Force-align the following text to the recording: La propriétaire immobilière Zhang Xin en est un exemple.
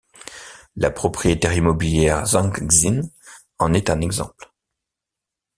La 0.75 0.89
propriétaire 0.89 1.53
immobilière 1.53 2.25
Zhang 2.25 2.49
Xin 2.67 3.01
en 3.59 3.71
est 3.75 3.91
un 3.91 4.01
exemple. 4.01 4.51